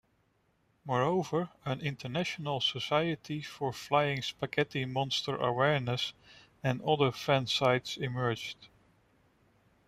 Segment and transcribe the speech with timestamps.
[0.83, 6.13] Moreover, an International Society for Flying Spaghetti Monster Awareness
[6.63, 8.69] and other fan sites emerged.